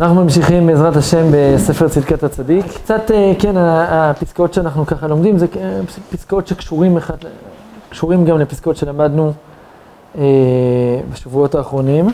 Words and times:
אנחנו 0.00 0.24
ממשיכים 0.24 0.66
בעזרת 0.66 0.96
השם 0.96 1.26
בספר 1.32 1.88
צדקת 1.88 2.22
הצדיק. 2.22 2.66
קצת, 2.66 3.10
כן, 3.38 3.56
הפסקאות 3.56 4.54
שאנחנו 4.54 4.86
ככה 4.86 5.06
לומדים, 5.06 5.38
זה 5.38 5.46
פסקאות 6.10 6.46
שקשורים 6.46 6.96
אחד, 6.96 7.16
קשורים 7.88 8.24
גם 8.24 8.38
לפסקאות 8.38 8.76
שלמדנו 8.76 9.32
בשבועות 11.12 11.54
האחרונים. 11.54 12.08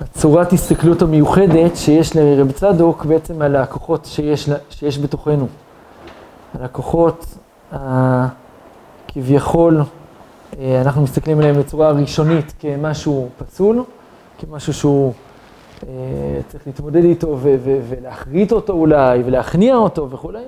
הצורת 0.00 0.52
הסתכלות 0.52 1.02
המיוחדת 1.02 1.76
שיש 1.76 2.16
לרב 2.16 2.52
צדוק 2.52 3.04
בעצם 3.04 3.42
על 3.42 3.56
הכוחות 3.56 4.04
שיש, 4.04 4.50
שיש 4.70 4.98
בתוכנו. 4.98 5.46
על 6.58 6.64
הכוחות 6.64 7.26
הכביכול, 7.72 9.80
אנחנו 10.60 11.02
מסתכלים 11.02 11.38
עליהם 11.38 11.58
בצורה 11.58 11.90
ראשונית 11.90 12.54
כמשהו 12.58 13.28
פסול, 13.38 13.84
כמשהו 14.38 14.72
שהוא 14.72 15.12
אה, 15.82 15.88
צריך 16.48 16.66
להתמודד 16.66 17.04
איתו 17.04 17.38
ולהחריט 17.88 18.52
אותו 18.52 18.72
אולי, 18.72 19.22
ולהכניע 19.24 19.76
אותו 19.76 20.10
וכולי. 20.10 20.42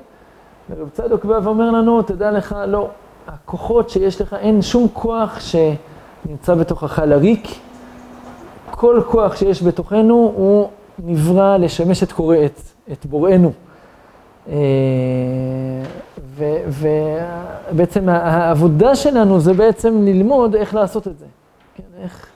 ורב 0.71 0.89
צדוק 0.93 1.25
בא 1.25 1.41
ואומר 1.43 1.71
לנו, 1.71 2.03
תדע 2.03 2.31
לך, 2.31 2.57
לא, 2.69 2.89
הכוחות 3.27 3.91
שיש 3.91 4.21
לך, 4.21 4.35
אין 4.35 4.63
שום 4.63 4.89
כוח 4.93 5.41
שנמצא 5.41 6.55
בתוכך 6.55 6.99
לריק. 7.07 7.49
כל 8.71 9.01
כוח 9.07 9.37
שיש 9.37 9.63
בתוכנו 9.63 10.33
הוא 10.37 10.69
נברא 10.99 11.57
לשמש 11.57 12.03
את 12.03 12.13
קורא, 12.13 12.37
את, 12.45 12.61
את 12.93 13.07
בוראנו. 13.07 13.53
ובעצם 16.69 18.09
העבודה 18.09 18.95
שלנו 18.95 19.41
זה 19.41 19.53
בעצם 19.53 20.03
ללמוד 20.05 20.55
איך 20.55 20.75
לעשות 20.75 21.09
את 21.09 21.19
זה. 21.19 21.25
כן, 21.75 22.03
איך, 22.03 22.27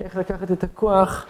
איך 0.00 0.16
לקחת 0.16 0.50
את 0.50 0.64
הכוח 0.64 1.26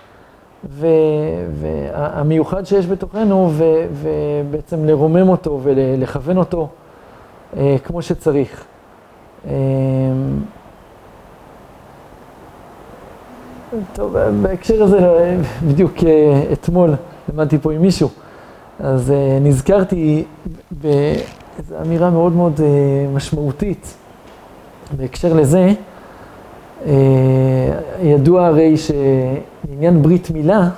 והמיוחד 1.61 2.67
שיש 2.67 2.87
בתוכנו 2.87 3.51
ו, 3.53 3.64
ובעצם 3.92 4.84
לרומם 4.84 5.29
אותו 5.29 5.61
ולכוון 5.62 6.37
אותו 6.37 6.69
אה, 7.56 7.77
כמו 7.84 8.03
שצריך. 8.03 8.64
אה, 9.47 9.53
טוב, 13.92 14.17
בהקשר 14.42 14.83
הזה, 14.83 14.98
בדיוק 15.67 15.92
אה, 16.05 16.42
אתמול 16.53 16.95
למדתי 17.29 17.59
פה 17.59 17.73
עם 17.73 17.83
מישהו. 17.83 18.09
אז 18.83 19.11
uh, 19.11 19.14
נזכרתי 19.42 20.25
באיזו 21.56 21.75
אמירה 21.81 22.11
מאוד 22.11 22.33
מאוד 22.33 22.56
uh, 22.56 22.62
משמעותית 23.17 23.95
בהקשר 24.97 25.33
לזה. 25.33 25.69
Uh, 26.84 26.89
ידוע 28.03 28.47
הרי 28.47 28.75
שעניין 28.77 30.03
ברית 30.03 30.30
מילה, 30.30 30.69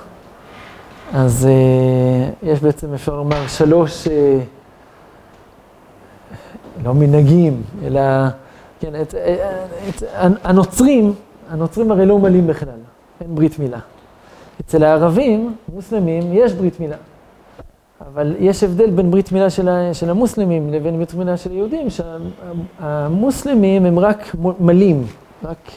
אז 1.13 1.47
uh, 1.47 2.45
יש 2.47 2.59
בעצם, 2.59 2.93
אפשר 2.93 3.15
לומר, 3.15 3.47
שלוש, 3.47 4.07
uh, 4.07 4.09
לא 6.83 6.93
מנהגים, 6.93 7.61
אלא, 7.83 8.01
כן, 8.79 9.01
את, 9.01 9.15
את, 9.15 9.39
את, 9.89 10.03
הנוצרים, 10.43 11.13
הנוצרים 11.49 11.91
הרי 11.91 12.05
לא 12.05 12.19
מלאים 12.19 12.47
בכלל, 12.47 12.79
אין 13.21 13.35
ברית 13.35 13.59
מילה. 13.59 13.79
אצל 14.61 14.83
הערבים, 14.83 15.55
מוסלמים, 15.73 16.23
יש 16.33 16.53
ברית 16.53 16.79
מילה. 16.79 16.95
אבל 18.01 18.35
יש 18.39 18.63
הבדל 18.63 18.89
בין 18.89 19.11
ברית 19.11 19.31
מילה 19.31 19.49
של, 19.49 19.69
של 19.93 20.09
המוסלמים 20.09 20.73
לבין 20.73 20.95
ברית 20.95 21.13
מילה 21.13 21.37
של 21.37 21.51
היהודים, 21.51 21.87
שהמוסלמים 21.89 23.85
הם 23.85 23.99
רק 23.99 24.35
מלים, 24.59 25.05
רק 25.43 25.71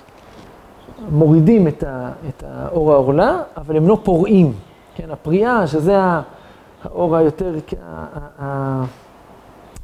מורידים 1.10 1.68
את, 1.68 1.84
ה, 1.86 2.10
את 2.28 2.44
האור 2.46 2.92
העורלה, 2.92 3.42
אבל 3.56 3.76
הם 3.76 3.88
לא 3.88 3.98
פורעים. 4.02 4.52
כן, 4.94 5.10
הפריאה, 5.10 5.66
שזה 5.66 5.98
האור 6.84 7.16
היותר, 7.16 7.54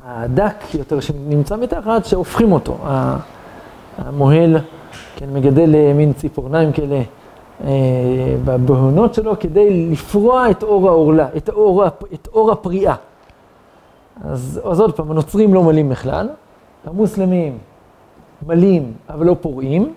הדק 0.05 0.75
יותר 0.75 1.01
שנמצא 1.01 1.57
מתחת, 1.57 2.05
שהופכים 2.05 2.53
אותו. 2.53 2.77
המוהל, 3.99 4.59
כן, 5.17 5.27
מגדל 5.33 5.93
מין 5.95 6.13
ציפורניים 6.13 6.73
כאלה. 6.73 7.03
אה, 7.65 8.57
בהונות 8.67 9.15
שלו 9.15 9.39
כדי 9.41 9.91
לפרוע 9.91 10.51
את 10.51 10.63
אור 10.63 10.89
העורלה, 10.89 11.29
את 11.37 11.49
אור, 11.49 11.87
את 11.87 12.29
אור 12.33 12.53
הפריאה. 12.53 12.95
אז, 14.25 14.61
אז 14.65 14.81
עוד 14.81 14.97
פעם, 14.97 15.11
הנוצרים 15.11 15.55
לא 15.55 15.63
מלאים 15.63 15.89
בכלל, 15.89 16.29
המוסלמים 16.85 17.59
מלאים 18.47 18.93
אבל 19.09 19.27
לא 19.27 19.37
פורעים, 19.41 19.95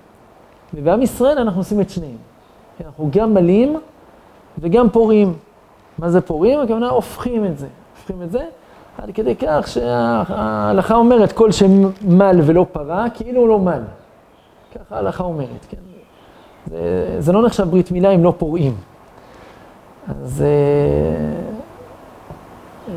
ובעם 0.74 1.02
ישראל 1.02 1.38
אנחנו 1.38 1.62
עושים 1.62 1.82
את 1.82 1.90
שניהם. 1.90 2.18
אנחנו 2.86 3.10
גם 3.12 3.34
מלאים 3.34 3.80
וגם 4.60 4.90
פורעים. 4.90 5.34
מה 5.98 6.10
זה 6.10 6.22
פורעים? 6.22 6.60
הכוונה 6.60 6.90
הופכים 6.90 7.46
את 7.46 7.58
זה. 7.58 7.68
הופכים 7.98 8.22
את 8.22 8.32
זה 8.32 8.46
עד 8.98 9.12
כדי 9.14 9.36
כך 9.36 9.68
שההלכה 9.68 10.96
אומרת 10.96 11.32
כל 11.32 11.52
שמל 11.52 12.40
ולא 12.46 12.66
פרה, 12.72 13.10
כאילו 13.10 13.42
הוא 13.42 13.50
לא 13.50 13.60
מל. 13.60 13.82
ככה 14.76 14.96
ההלכה 14.96 15.24
אומרת, 15.24 15.66
כן? 15.70 15.78
זה, 17.20 17.32
לא 17.32 17.46
נחשב 17.46 17.64
ברית 17.64 17.92
מילה 17.92 18.10
אם 18.12 18.24
לא 18.24 18.34
פורעים. 18.38 18.76
אז 20.08 20.42
אה, 20.42 20.48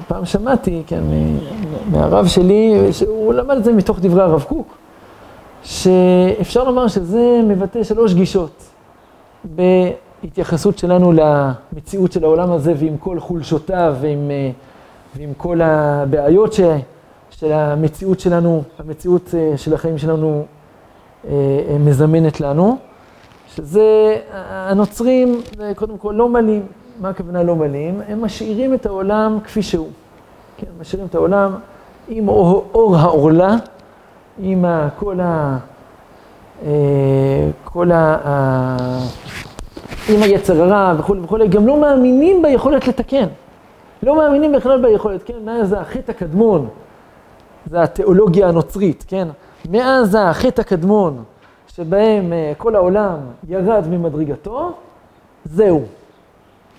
פעם 0.09 0.25
שמעתי, 0.25 0.83
כן, 0.87 1.03
מהרב 1.91 2.27
שלי, 2.27 2.93
שהוא 2.93 3.35
למד 3.35 3.57
את 3.57 3.65
זה 3.65 3.73
מתוך 3.73 3.99
דברי 4.01 4.23
הרב 4.23 4.43
קוק, 4.43 4.79
שאפשר 5.63 6.65
לומר 6.65 6.89
שזה 6.89 7.41
מבטא 7.49 7.83
שלוש 7.83 8.15
גישות 8.15 8.63
בהתייחסות 9.45 10.79
שלנו 10.79 11.13
למציאות 11.13 12.13
של 12.13 12.25
העולם 12.25 12.53
הזה 12.53 12.75
ועם 12.77 12.97
כל 12.97 13.21
חולשותיו 13.21 13.97
ועם, 14.01 14.31
אה, 14.31 14.51
ועם 15.17 15.33
כל 15.37 15.61
הבעיות 15.63 16.53
ש, 16.53 16.61
של 17.31 17.53
המציאות 17.53 18.21
שלנו, 18.21 18.63
המציאות 18.79 19.35
אה, 19.35 19.57
של 19.57 19.75
החיים 19.75 19.99
שלנו 19.99 20.45
מזמנת 21.81 22.41
לנו. 22.41 22.79
שזה, 23.55 24.17
הנוצרים 24.51 25.41
קודם 25.77 25.99
כל 25.99 26.15
לא 26.17 26.29
מלאים. 26.29 26.67
מה 27.01 27.09
הכוונה 27.09 27.43
לא 27.43 27.57
מלאים? 27.57 28.01
הם 28.09 28.25
משאירים 28.25 28.75
את 28.75 28.87
העולם 28.87 29.39
כפי 29.45 29.63
שהוא. 29.63 29.89
כן, 30.57 30.67
משאירים 30.81 31.07
את 31.07 31.15
העולם 31.15 31.53
עם 32.09 32.29
אור, 32.29 32.65
אור 32.75 32.97
העורלה, 32.97 33.57
עם 34.39 34.65
כל 34.99 35.21
ה... 35.21 35.59
אה, 36.67 36.71
כל 37.65 37.91
ה... 37.93 38.77
עם 40.09 40.23
היצר 40.23 40.63
הרע 40.63 40.95
וכולי 40.99 41.21
וכולי, 41.21 41.49
גם 41.49 41.67
לא 41.67 41.81
מאמינים 41.81 42.43
ביכולת 42.43 42.89
לתקן. 42.89 43.27
לא 44.03 44.17
מאמינים 44.17 44.53
בכלל 44.53 44.83
ביכולת, 44.83 45.23
כן? 45.23 45.39
מאז 45.45 45.73
החטא 45.73 46.11
הקדמון, 46.11 46.69
זה 47.71 47.83
התיאולוגיה 47.83 48.49
הנוצרית, 48.49 49.05
כן? 49.09 49.29
מאז 49.71 50.17
החטא 50.21 50.61
הקדמון, 50.61 51.25
שבהם 51.81 52.33
אה, 52.33 52.53
כל 52.59 52.77
העולם 52.77 53.19
ירד 53.49 53.85
ממדרגתו, 53.91 54.73
זהו. 55.45 55.83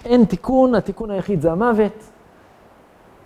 אין 0.06 0.26
תיקון, 0.26 0.76
התיקון 0.76 1.12
היחיד 1.12 1.42
זה 1.42 1.52
המוות. 1.52 2.04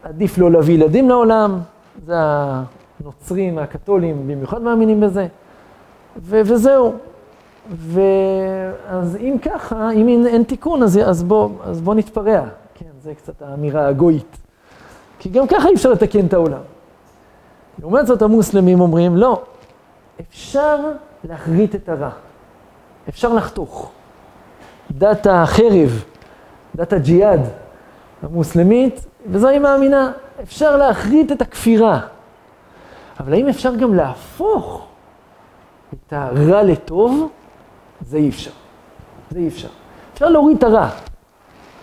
עדיף 0.03 0.37
לא 0.37 0.51
להביא 0.51 0.73
ילדים 0.73 1.09
לעולם, 1.09 1.59
זה 2.05 2.13
הנוצרים, 2.15 3.57
הקתולים, 3.57 4.27
במיוחד 4.27 4.61
מאמינים 4.61 4.99
בזה. 4.99 5.27
ו- 6.17 6.41
וזהו. 6.45 6.93
ואז 7.69 9.15
אם 9.15 9.35
ככה, 9.41 9.91
אם 9.91 10.07
אין, 10.07 10.27
אין 10.27 10.43
תיקון, 10.43 10.83
אז, 10.83 10.99
אז, 11.05 11.23
בוא, 11.23 11.49
בוא 11.83 11.95
נתפרע. 11.95 12.41
כן, 12.75 12.85
זה 13.01 13.13
קצת 13.15 13.41
האמירה 13.41 13.87
הגויית. 13.87 14.37
כי 15.19 15.29
גם 15.29 15.47
ככה 15.47 15.67
אי 15.67 15.73
אפשר 15.73 15.91
לתקן 15.91 16.25
את 16.25 16.33
העולם. 16.33 16.61
לעומת 17.79 18.07
זאת 18.07 18.21
המוסלמים 18.21 18.81
אומרים, 18.81 19.15
לא, 19.15 19.41
אפשר 20.21 20.77
להחריט 21.29 21.75
את 21.75 21.89
הרע. 21.89 22.09
אפשר 23.09 23.33
לחתוך. 23.33 23.91
דת 24.91 25.27
החרב, 25.27 26.03
דת 26.75 26.93
הג'יהאד 26.93 27.41
המוסלמית, 28.23 29.05
וזו 29.31 29.47
היא 29.47 29.59
מאמינה, 29.59 30.11
אפשר 30.43 30.77
להחריט 30.77 31.31
את 31.31 31.41
הכפירה. 31.41 31.99
אבל 33.19 33.33
האם 33.33 33.47
אפשר 33.47 33.75
גם 33.75 33.93
להפוך 33.93 34.87
את 35.93 36.13
הרע 36.13 36.63
לטוב? 36.63 37.29
זה 38.01 38.17
אי 38.17 38.29
אפשר. 38.29 38.51
זה 39.29 39.39
אי 39.39 39.47
אפשר. 39.47 39.67
אפשר 40.13 40.29
להוריד 40.29 40.57
את 40.57 40.63
הרע, 40.63 40.89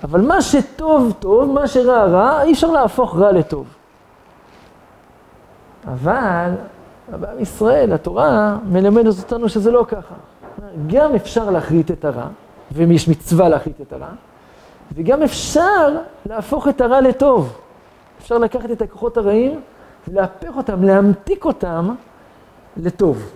אבל 0.04 0.20
מה 0.20 0.42
שטוב 0.42 1.12
טוב, 1.18 1.50
מה 1.50 1.68
שרע 1.68 2.04
רע, 2.04 2.42
אי 2.42 2.52
אפשר 2.52 2.70
להפוך 2.70 3.16
רע 3.16 3.32
לטוב. 3.32 3.66
אבל 5.86 6.50
בעם 7.08 7.40
ישראל, 7.40 7.92
התורה 7.92 8.58
מלמדת 8.64 9.18
אותנו 9.18 9.48
שזה 9.48 9.70
לא 9.70 9.84
ככה. 9.88 10.14
גם 10.86 11.14
אפשר 11.14 11.50
להחריט 11.50 11.90
את 11.90 12.04
הרע, 12.04 12.26
ויש 12.72 13.08
מצווה 13.08 13.48
להחריט 13.48 13.80
את 13.80 13.92
הרע, 13.92 14.08
וגם 14.94 15.22
אפשר 15.22 15.96
להפוך 16.26 16.68
את 16.68 16.80
הרע 16.80 17.00
לטוב. 17.00 17.58
אפשר 18.20 18.38
לקחת 18.38 18.70
את 18.70 18.82
הכוחות 18.82 19.16
הרעים 19.16 19.60
ולהפך 20.08 20.56
אותם, 20.56 20.82
להמתיק 20.82 21.44
אותם 21.44 21.88
לטוב. 22.76 23.30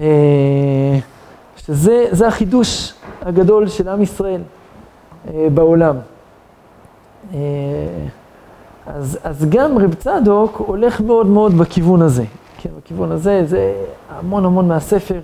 אה, 0.00 0.98
שזה 1.56 2.26
החידוש 2.26 2.94
הגדול 3.22 3.68
של 3.68 3.88
עם 3.88 4.02
ישראל 4.02 4.40
אה, 5.28 5.46
בעולם. 5.54 5.96
אה, 8.88 8.94
אז, 8.94 9.18
אז 9.22 9.46
גם 9.48 9.78
רב 9.78 9.94
צדוק 9.94 10.56
הולך 10.56 11.00
מאוד 11.00 11.26
מאוד 11.26 11.54
בכיוון 11.54 12.02
הזה. 12.02 12.24
כן, 12.58 12.70
בכיוון 12.84 13.12
הזה, 13.12 13.42
זה 13.44 13.74
המון 14.10 14.44
המון 14.44 14.68
מהספר, 14.68 15.20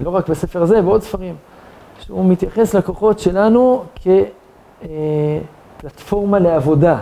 לא 0.00 0.10
רק 0.10 0.28
בספר 0.28 0.62
הזה, 0.62 0.82
בעוד 0.82 1.02
ספרים, 1.02 1.34
שהוא 2.00 2.24
מתייחס 2.24 2.74
לכוחות 2.74 3.18
שלנו 3.18 3.82
כפלטפורמה 5.80 6.38
לעבודה. 6.38 6.98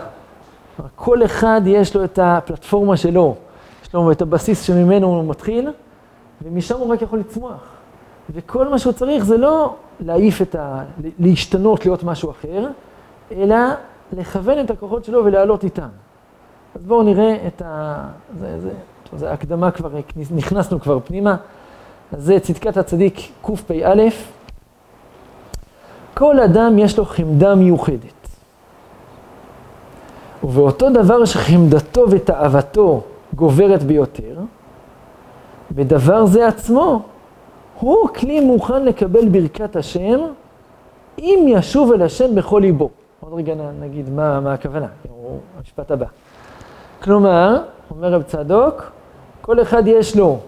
כל 0.96 1.24
אחד 1.24 1.60
יש 1.66 1.96
לו 1.96 2.04
את 2.04 2.18
הפלטפורמה 2.22 2.96
שלו, 2.96 3.34
יש 3.84 3.94
לו 3.94 4.12
את 4.12 4.22
הבסיס 4.22 4.62
שממנו 4.62 5.06
הוא 5.06 5.24
מתחיל, 5.24 5.70
ומשם 6.42 6.76
הוא 6.76 6.92
רק 6.92 7.02
יכול 7.02 7.18
לצמוח. 7.18 7.64
וכל 8.30 8.68
מה 8.68 8.78
שהוא 8.78 8.92
צריך 8.92 9.24
זה 9.24 9.36
לא 9.36 9.74
להעיף 10.00 10.42
את 10.42 10.54
ה... 10.54 10.82
להשתנות, 11.18 11.86
להיות 11.86 12.04
משהו 12.04 12.30
אחר, 12.30 12.68
אלא 13.32 13.56
לכוון 14.16 14.60
את 14.60 14.70
הכוחות 14.70 15.04
שלו 15.04 15.24
ולעלות 15.24 15.64
איתם. 15.64 15.88
אז 16.74 16.86
בואו 16.86 17.02
נראה 17.02 17.36
את 17.46 17.62
ה... 17.62 17.96
זה, 18.40 18.60
זה, 18.60 18.70
טוב, 19.10 19.18
זה 19.18 19.32
הקדמה 19.32 19.70
כבר, 19.70 19.90
נכנסנו 20.30 20.80
כבר 20.80 20.98
פנימה. 21.04 21.36
אז 22.12 22.24
זה 22.24 22.40
צדקת 22.40 22.76
הצדיק 22.76 23.20
קפ"א. 23.42 24.08
כל 26.14 26.40
אדם 26.40 26.78
יש 26.78 26.98
לו 26.98 27.04
חמדה 27.04 27.54
מיוחדת. 27.54 28.28
ובאותו 30.44 30.90
דבר 30.90 31.24
שחמדתו 31.24 32.04
ותאוותו 32.10 33.02
גוברת 33.34 33.82
ביותר, 33.82 34.38
בדבר 35.72 36.26
זה 36.26 36.48
עצמו 36.48 37.02
הוא 37.80 38.08
כלי 38.08 38.40
מוכן 38.40 38.84
לקבל 38.84 39.28
ברכת 39.28 39.76
השם 39.76 40.20
אם 41.18 41.44
ישוב 41.48 41.92
אל 41.92 42.02
השם 42.02 42.34
בכל 42.34 42.58
ליבו. 42.60 42.90
עוד 43.24 43.32
רגע 43.38 43.54
נגיד 43.80 44.10
מה, 44.10 44.40
מה 44.40 44.52
הכוונה, 44.52 44.86
הוא 45.08 45.40
המשפט 45.58 45.90
הבא. 45.90 46.06
כלומר, 47.02 47.62
אומר 47.90 48.12
רב 48.12 48.22
צדוק, 48.22 48.90
כל 49.40 49.62
אחד 49.62 49.82
יש 49.86 50.16
לו 50.16 50.38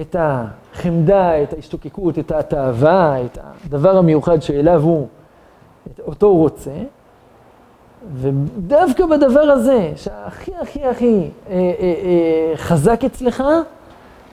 את 0.00 0.16
החמדה, 0.18 1.42
את 1.42 1.52
ההשתוקקות, 1.52 2.18
את 2.18 2.32
התאווה, 2.32 3.24
את 3.24 3.38
הדבר 3.64 3.96
המיוחד 3.96 4.42
שאליו 4.42 4.82
הוא, 4.82 5.06
אותו 6.06 6.26
הוא 6.26 6.38
רוצה, 6.40 6.70
ודווקא 8.14 9.06
בדבר 9.06 9.40
הזה, 9.40 9.92
שהכי 9.96 10.52
הכי 10.60 10.84
הכי 10.84 11.30
אה, 11.48 11.52
אה, 11.54 11.60
אה, 11.80 12.56
חזק 12.56 13.04
אצלך, 13.04 13.44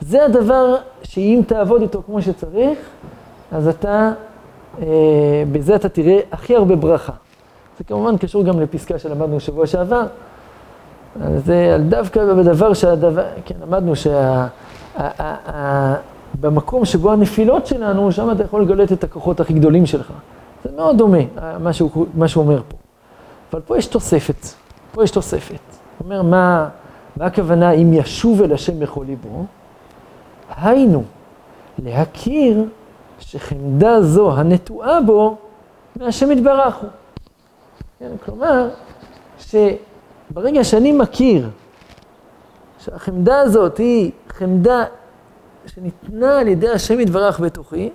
זה 0.01 0.25
הדבר 0.25 0.75
שאם 1.03 1.41
תעבוד 1.47 1.81
איתו 1.81 2.03
כמו 2.05 2.21
שצריך, 2.21 2.79
אז 3.51 3.67
אתה, 3.67 4.11
אה, 4.81 5.43
בזה 5.51 5.75
אתה 5.75 5.89
תראה 5.89 6.19
הכי 6.31 6.55
הרבה 6.55 6.75
ברכה. 6.75 7.13
זה 7.77 7.83
כמובן 7.83 8.17
קשור 8.17 8.43
גם 8.43 8.59
לפסקה 8.59 8.99
שלמדנו 8.99 9.39
שבוע 9.39 9.67
שעבר. 9.67 10.05
זה 11.37 11.77
דווקא 11.89 12.33
בדבר 12.33 12.73
שהדבר, 12.73 13.25
כן, 13.45 13.55
למדנו 13.61 13.93
שבמקום 16.35 16.85
שבו 16.85 17.11
הנפילות 17.11 17.65
שלנו, 17.65 18.11
שם 18.11 18.31
אתה 18.31 18.43
יכול 18.43 18.61
לגלות 18.61 18.91
את 18.91 19.03
הכוחות 19.03 19.39
הכי 19.39 19.53
גדולים 19.53 19.85
שלך. 19.85 20.13
זה 20.63 20.69
מאוד 20.75 20.97
דומה, 20.97 21.17
מה 21.59 21.73
שהוא, 21.73 22.05
מה 22.13 22.27
שהוא 22.27 22.43
אומר 22.43 22.61
פה. 22.67 22.77
אבל 23.53 23.61
פה 23.61 23.77
יש 23.77 23.87
תוספת, 23.87 24.47
פה 24.91 25.03
יש 25.03 25.11
תוספת. 25.11 25.59
הוא 25.97 26.05
אומר, 26.05 26.21
מה, 26.21 26.69
מה 27.17 27.25
הכוונה 27.25 27.71
אם 27.71 27.93
ישוב 27.93 28.41
אל 28.41 28.53
השם 28.53 28.79
בכל 28.79 29.03
ליבו? 29.07 29.45
היינו, 30.57 31.03
להכיר 31.83 32.65
שחמדה 33.19 34.01
זו 34.01 34.33
הנטועה 34.33 35.01
בו, 35.01 35.35
מהשם 35.95 36.31
יתברך 36.31 36.75
הוא. 36.75 36.89
כן, 37.99 38.11
כלומר, 38.25 38.69
שברגע 39.39 40.63
שאני 40.63 40.91
מכיר 40.91 41.49
שהחמדה 42.79 43.39
הזאת 43.39 43.77
היא 43.77 44.11
חמדה 44.29 44.83
שניתנה 45.65 46.39
על 46.39 46.47
ידי 46.47 46.69
השם 46.69 46.99
יתברך 46.99 47.39
בתוכי, 47.39 47.89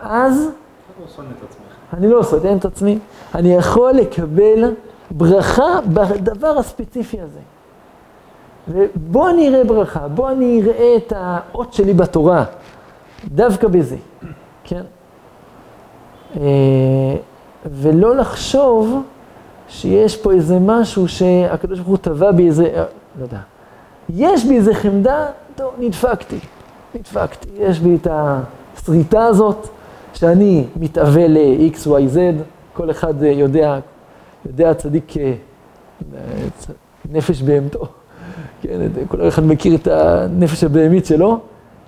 אז... 0.00 0.48
אני 1.92 2.08
לא 2.08 2.22
סותם 2.22 2.56
את 2.56 2.64
עצמי, 2.64 2.98
אני 3.34 3.54
יכול 3.54 3.92
לקבל 3.92 4.74
ברכה 5.10 5.80
בדבר 5.94 6.58
הספציפי 6.58 7.20
הזה. 7.20 7.40
ובוא 8.68 9.30
אני 9.30 9.48
אראה 9.48 9.64
ברכה, 9.64 10.08
בוא 10.08 10.30
אני 10.30 10.62
אראה 10.62 10.96
את 10.96 11.12
האות 11.16 11.72
שלי 11.72 11.94
בתורה, 11.94 12.44
דווקא 13.24 13.68
בזה, 13.68 13.96
כן? 14.64 14.82
אה, 17.64 17.70
ולא 17.72 18.16
לחשוב 18.16 19.02
שיש 19.68 20.16
פה 20.16 20.32
איזה 20.32 20.58
משהו 20.60 21.08
שהקדוש 21.08 21.78
ברוך 21.78 21.88
הוא 21.88 21.96
טבע 21.96 22.32
בי 22.32 22.46
איזה, 22.46 22.64
אה, 22.64 22.84
לא 23.18 23.24
יודע, 23.24 23.40
יש 24.08 24.44
בי 24.44 24.56
איזה 24.56 24.74
חמדה, 24.74 25.26
טוב, 25.54 25.74
נדפקתי, 25.78 26.38
נדפקתי, 26.94 27.48
יש 27.58 27.80
בי 27.80 27.96
את 27.96 28.06
השריטה 28.10 29.24
הזאת, 29.24 29.68
שאני 30.14 30.64
מתאווה 30.76 31.28
ל-X, 31.28 31.86
Y, 31.86 32.14
Z, 32.14 32.18
כל 32.72 32.90
אחד 32.90 33.14
יודע, 33.22 33.78
יודע 34.46 34.74
צדיק 34.74 35.16
אה, 35.16 35.32
נפש 37.10 37.42
בהמתו. 37.42 37.86
כן, 38.62 38.80
כל 39.08 39.28
אחד 39.28 39.44
מכיר 39.44 39.74
את 39.74 39.86
הנפש 39.86 40.64
הבהמית 40.64 41.06
שלו, 41.06 41.38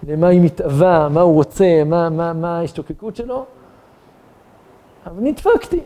למה 0.09 0.29
היא 0.29 0.41
מתאווה, 0.41 1.09
מה 1.09 1.21
הוא 1.21 1.35
רוצה, 1.35 1.83
מה 1.85 2.59
ההשתוקקות 2.59 3.17
שלו. 3.17 3.45
אבל 5.07 5.23
נדפקתי, 5.23 5.81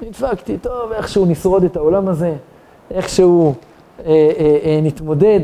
נדפקתי, 0.00 0.58
טוב, 0.58 0.92
איכשהו 0.92 1.26
נשרוד 1.26 1.64
את 1.64 1.76
העולם 1.76 2.08
הזה, 2.08 2.34
איכשהו 2.90 3.54
אה, 3.98 4.04
אה, 4.04 4.58
אה, 4.64 4.80
נתמודד. 4.82 5.40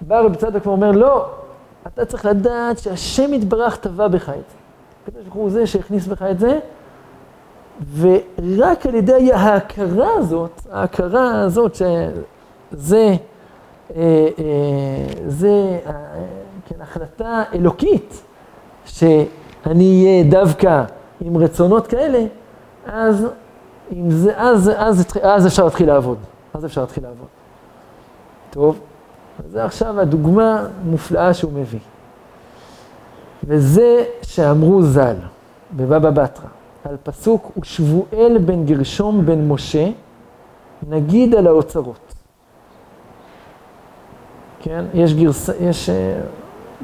בא 0.00 0.20
רב 0.20 0.34
צדוק 0.34 0.66
ואומר, 0.66 0.90
לא, 0.90 1.26
אתה 1.86 2.04
צריך 2.04 2.26
לדעת 2.26 2.78
שהשם 2.78 3.34
יתברך 3.34 3.76
טבע 3.76 4.08
בך 4.08 4.28
את 4.28 4.34
זה. 4.34 4.56
הקדוש 5.02 5.24
ברוך 5.24 5.34
הוא 5.34 5.50
זה 5.50 5.66
שהכניס 5.66 6.06
בך 6.06 6.22
את 6.22 6.38
זה, 6.38 6.58
ורק 7.96 8.86
על 8.86 8.94
ידי 8.94 9.32
ההכרה 9.32 10.14
הזאת, 10.18 10.60
ההכרה 10.70 11.40
הזאת 11.40 11.74
שזה 11.74 12.96
אה, 12.96 13.16
אה, 13.96 14.34
זה 15.26 15.78
אה, 15.86 15.92
כן, 16.66 16.80
החלטה 16.80 17.42
אלוקית, 17.54 18.22
שאני 18.84 20.04
אהיה 20.04 20.24
דווקא 20.24 20.84
עם 21.24 21.36
רצונות 21.36 21.86
כאלה, 21.86 22.24
אז, 22.86 23.26
זה, 24.08 24.32
אז, 24.36 24.70
אז, 24.76 25.06
אז 25.22 25.46
אפשר 25.46 25.64
להתחיל 25.64 25.86
לעבוד. 25.86 26.18
אז 26.54 26.64
אפשר 26.64 26.80
להתחיל 26.80 27.04
לעבוד. 27.04 27.26
טוב, 28.50 28.80
זה 29.50 29.64
עכשיו 29.64 30.00
הדוגמה 30.00 30.66
המופלאה 30.84 31.34
שהוא 31.34 31.52
מביא. 31.52 31.78
וזה 33.44 34.04
שאמרו 34.22 34.82
ז"ל, 34.82 35.16
בבבא 35.76 36.10
בתרא, 36.10 36.48
על 36.84 36.96
פסוק 37.02 37.52
ושבואל 37.60 38.38
בן 38.44 38.64
גרשום 38.64 39.26
בן 39.26 39.48
משה, 39.48 39.88
נגיד 40.88 41.34
על 41.34 41.46
האוצרות. 41.46 42.14
כן? 44.60 44.84
יש 44.94 45.14
גרסה, 45.14 45.52
יש... 45.60 45.90
אה, 45.90 46.20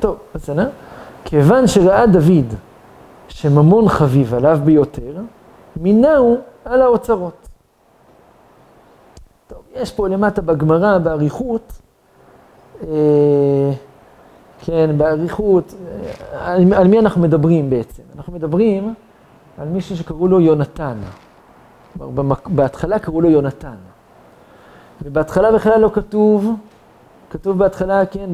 טוב, 0.00 0.16
בסדר. 0.34 0.68
כיוון 1.24 1.66
שראה 1.66 2.06
דוד 2.06 2.54
שממון 3.28 3.88
חביב 3.88 4.34
עליו 4.34 4.60
ביותר, 4.64 5.16
מינהו 5.76 6.38
על 6.64 6.82
האוצרות. 6.82 7.48
טוב, 9.46 9.58
יש 9.74 9.92
פה 9.92 10.08
למטה 10.08 10.42
בגמרא, 10.42 10.98
באריכות, 10.98 11.72
אה, 12.82 12.88
כן, 14.64 14.90
באריכות, 14.98 15.74
אה, 15.74 16.52
על, 16.52 16.74
על 16.74 16.88
מי 16.88 16.98
אנחנו 16.98 17.22
מדברים 17.22 17.70
בעצם? 17.70 18.02
אנחנו 18.16 18.32
מדברים 18.32 18.94
על 19.58 19.68
מישהו 19.68 19.96
שקראו 19.96 20.28
לו 20.28 20.40
יונתן. 20.40 20.96
בהתחלה 22.46 22.98
קראו 22.98 23.20
לו 23.20 23.30
יונתן. 23.30 23.76
ובהתחלה 25.02 25.52
בכלל 25.52 25.80
לא 25.80 25.90
כתוב 25.94 26.54
כתוב 27.30 27.58
בהתחלה, 27.58 28.06
כן, 28.06 28.30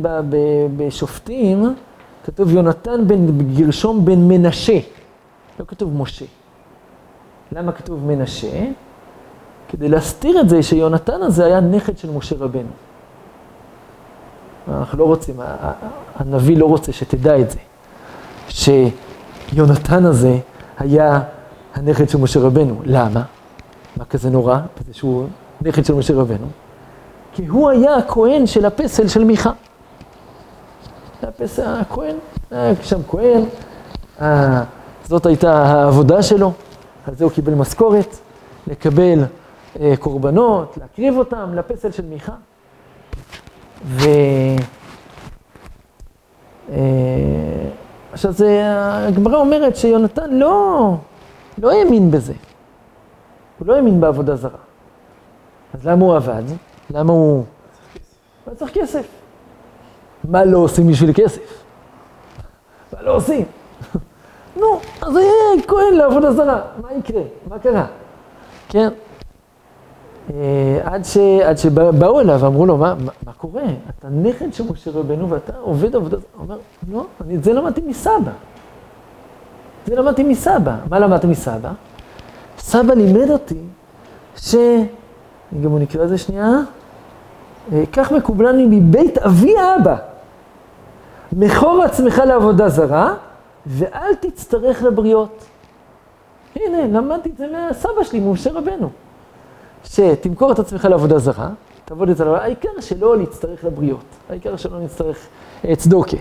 בשופטים, 0.77 1.75
כתוב 2.25 2.53
יונתן 2.53 3.09
בן 3.09 3.55
גרשום 3.55 4.05
בן 4.05 4.29
מנשה, 4.29 4.79
לא 5.61 5.65
כתוב 5.69 5.97
משה. 5.97 6.25
למה 7.53 7.73
כתוב 7.73 8.05
מנשה? 8.07 8.67
כדי 9.69 9.89
להסתיר 9.89 10.41
את 10.41 10.49
זה 10.49 10.63
שיונתן 10.63 11.23
הזה 11.23 11.45
היה 11.45 11.61
נכד 11.61 11.99
של 11.99 12.11
משה 12.11 12.37
רבנו. 12.39 12.69
אנחנו 14.69 14.99
לא 14.99 15.05
רוצים, 15.05 15.35
הנביא 16.17 16.57
לא 16.57 16.67
רוצה 16.67 16.93
שתדע 16.93 17.39
את 17.39 17.51
זה, 17.51 17.59
שיונתן 18.49 20.05
הזה 20.05 20.39
היה 20.79 21.21
הנכד 21.75 22.09
של 22.09 22.19
משה 22.19 22.41
רבנו. 22.41 22.81
למה? 22.85 23.23
מה 23.97 24.05
כזה 24.05 24.31
נורא? 24.31 24.59
בזה 24.81 24.95
שהוא 24.95 25.27
נכד 25.63 25.85
של 25.85 25.95
משה 25.95 26.15
רבנו. 26.15 26.47
כי 27.33 27.47
הוא 27.47 27.71
היה 27.71 27.97
הכהן 27.97 28.47
של 28.47 28.65
הפסל 28.65 29.09
של 29.09 29.25
מיכה. 29.25 29.51
הפסל, 31.35 31.63
הכהן, 31.81 32.17
היה 32.51 32.75
שם 32.83 33.01
כהן, 33.09 33.43
זאת 35.05 35.27
הייתה 35.27 35.63
העבודה 35.63 36.23
שלו, 36.23 36.53
על 37.07 37.15
זה 37.15 37.25
הוא 37.25 37.33
קיבל 37.33 37.55
משכורת, 37.55 38.17
לקבל 38.67 39.25
אה, 39.81 39.97
קורבנות, 39.97 40.79
להקריב 40.81 41.19
אותם 41.19 41.55
לפסל 41.55 41.91
של 41.91 42.05
מיכה. 42.07 42.33
ו... 43.87 44.05
אה, 46.73 46.77
עכשיו, 48.13 48.33
זה, 48.33 48.63
הגמרא 49.09 49.37
אומרת 49.37 49.77
שיונתן 49.77 50.31
לא, 50.31 50.97
לא 51.59 51.73
האמין 51.73 52.11
בזה. 52.11 52.33
הוא 53.59 53.69
לא 53.69 53.75
האמין 53.75 54.01
בעבודה 54.01 54.37
זרה. 54.37 54.59
אז 55.75 55.87
למה 55.87 56.05
הוא 56.05 56.17
עבד? 56.17 56.43
למה 56.91 57.13
הוא... 57.13 57.45
הוא 58.45 58.55
צריך 58.55 58.75
כסף. 58.75 59.24
מה 60.29 60.45
לא 60.45 60.59
עושים 60.59 60.87
בשביל 60.87 61.13
כסף? 61.15 61.65
מה 62.93 63.03
לא 63.03 63.17
עושים? 63.17 63.45
נו, 64.57 64.67
אז 65.03 65.17
יהיה 65.17 65.63
כהן 65.67 65.95
לעבודה 65.95 66.33
זרה, 66.33 66.61
מה 66.83 66.89
יקרה? 66.93 67.23
מה 67.49 67.59
קרה? 67.59 67.87
כן? 68.69 68.89
אה, 70.31 70.81
עד, 70.85 71.05
ש, 71.05 71.17
עד 71.17 71.59
שבאו 71.59 72.21
אליו 72.21 72.41
ואמרו 72.41 72.67
לו, 72.67 72.77
מה, 72.77 72.95
מה, 73.27 73.33
קורה? 73.33 73.63
אתה 73.99 74.09
נכד 74.09 74.53
של 74.53 74.65
משה 74.71 74.91
רבנו 74.91 75.31
ואתה 75.31 75.53
עובד 75.61 75.97
עבודה 75.97 76.17
זרה. 76.17 76.29
הוא 76.37 76.43
אומר, 76.45 76.59
לא, 76.93 77.07
אני 77.25 77.37
את 77.37 77.45
זה 77.45 77.53
למדתי 77.53 77.81
מסבא. 77.87 78.33
זה 79.87 79.95
למדתי 79.97 80.23
מסבא. 80.23 80.77
מה 80.91 80.99
למדתי 80.99 81.27
מסבא? 81.27 81.73
סבא 82.59 82.95
לימד 82.95 83.31
אותי 83.31 83.59
ש... 84.37 84.55
גם 85.63 85.71
הוא 85.71 85.81
נקרא 85.81 86.05
לזה 86.05 86.19
שנייה. 86.19 86.51
אה, 87.73 87.83
כך 87.93 88.13
מקובלני 88.13 88.67
מבית 88.71 89.19
אבי 89.19 89.55
אבא. 89.77 89.97
מכור 91.37 91.83
עצמך 91.83 92.23
לעבודה 92.27 92.69
זרה, 92.69 93.15
ואל 93.67 94.15
תצטרך 94.21 94.83
לבריות. 94.83 95.45
הנה, 96.57 96.87
למדתי 96.87 97.31
את 97.31 97.37
זה 97.37 97.47
מהסבא 97.53 98.03
שלי, 98.03 98.21
ממשה 98.21 98.53
רבנו. 98.53 98.91
שתמכור 99.85 100.53
את 100.53 100.59
עצמך 100.59 100.85
לעבודה 100.85 101.19
זרה, 101.19 101.49
תעבוד 101.85 102.09
את 102.09 102.17
זה, 102.17 102.37
העיקר 102.37 102.69
שלא 102.81 103.17
להצטרך 103.17 103.65
לבריות, 103.65 104.05
העיקר 104.31 104.57
שלא 104.57 104.81
נצטרך 104.81 105.19
אה, 105.65 105.77
צדוקה. 105.77 106.17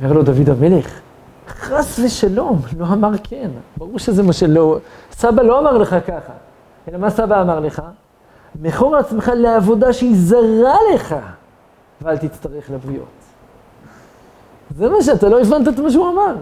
אומר 0.00 0.12
לו 0.12 0.22
דוד 0.22 0.48
המלך, 0.48 1.00
חס 1.48 1.98
ושלום, 2.04 2.60
לא 2.78 2.84
אמר 2.84 3.10
כן, 3.22 3.50
ברור 3.76 3.98
שזה 3.98 4.22
מה 4.22 4.32
שלא, 4.32 4.78
סבא 5.12 5.42
לא 5.42 5.58
אמר 5.58 5.78
לך 5.78 5.96
ככה, 6.06 6.32
אלא 6.88 6.98
מה 6.98 7.10
סבא 7.10 7.42
אמר 7.42 7.60
לך? 7.60 7.82
מכור 8.62 8.96
עצמך 8.96 9.32
לעבודה 9.36 9.92
שהיא 9.92 10.16
זרה 10.16 10.76
לך, 10.94 11.14
ואל 12.02 12.16
תצטרך 12.16 12.70
לבריות. 12.70 13.19
זה 14.76 14.88
מה 14.88 15.02
שאתה 15.02 15.28
לא 15.28 15.40
הבנת 15.40 15.68
את 15.68 15.78
מה 15.78 15.90
שהוא 15.90 16.08
אמר. 16.08 16.34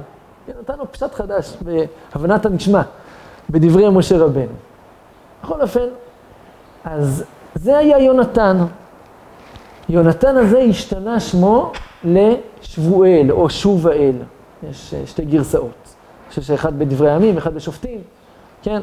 נתן 0.61 0.79
לו 0.79 0.93
פשט 0.93 1.15
חדש 1.15 1.57
בהבנת 1.61 2.47
הנשמע, 2.47 2.83
בדברי 3.51 3.89
משה 3.91 4.19
רבנו. 4.19 4.53
בכל 5.43 5.63
אופן, 5.63 5.87
אז 6.85 7.25
זה 7.55 7.79
היה 7.79 7.99
יונתן. 7.99 8.57
יונתן 9.89 10.37
הזה 10.37 10.59
השתנה 10.59 11.21
שמו 11.21 11.73
לשבואל 12.05 13.33
או 13.33 13.51
שובאל. 13.51 14.15
יש 14.71 14.95
אה, 14.95 15.07
שתי 15.07 15.25
גרסאות. 15.25 15.65
אני 15.65 16.29
חושב 16.29 16.43
שאחד 16.43 16.79
בדברי 16.79 17.11
הימים, 17.11 17.37
אחד 17.37 17.55
בשופטים, 17.55 18.01
כן? 18.63 18.83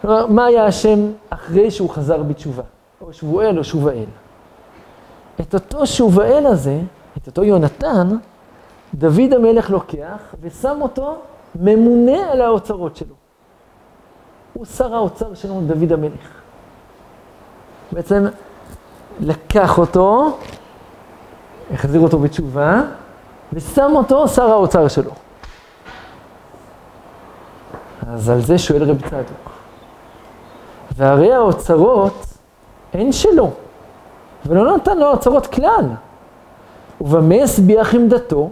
כלומר, 0.00 0.26
מה 0.26 0.44
היה 0.44 0.66
השם 0.66 1.10
אחרי 1.30 1.70
שהוא 1.70 1.90
חזר 1.90 2.22
בתשובה? 2.22 2.62
או 3.00 3.12
שבואל 3.12 3.58
או 3.58 3.64
שובאל. 3.64 4.04
את 5.40 5.54
אותו 5.54 5.86
שובאל 5.86 6.46
הזה, 6.46 6.78
את 7.18 7.26
אותו 7.26 7.44
יונתן, 7.44 8.08
דוד 8.94 9.32
המלך 9.32 9.70
לוקח 9.70 10.34
ושם 10.40 10.78
אותו 10.82 11.16
ממונה 11.54 12.32
על 12.32 12.40
האוצרות 12.40 12.96
שלו. 12.96 13.14
הוא 14.52 14.64
שר 14.64 14.94
האוצר 14.94 15.34
שלנו, 15.34 15.60
דוד 15.66 15.92
המלך. 15.92 16.40
בעצם 17.92 18.26
לקח 19.20 19.78
אותו, 19.78 20.38
החזיר 21.74 22.00
אותו 22.00 22.18
בתשובה, 22.18 22.82
ושם 23.52 23.92
אותו 23.94 24.28
שר 24.28 24.50
האוצר 24.50 24.88
שלו. 24.88 25.10
אז 28.06 28.28
על 28.28 28.40
זה 28.40 28.58
שואל 28.58 28.82
רב 28.82 29.00
צדוק. 29.00 29.50
והרי 30.96 31.32
האוצרות 31.32 32.24
הן 32.92 33.12
שלו, 33.12 33.50
ולא 34.46 34.76
נתן 34.76 34.98
לו 34.98 35.06
אוצרות 35.06 35.46
כלל. 35.46 35.84
ובמה 37.00 37.34
הסביח 37.34 37.94
עמדתו? 37.94 38.50